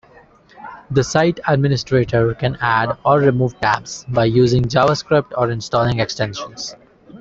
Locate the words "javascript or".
4.63-5.51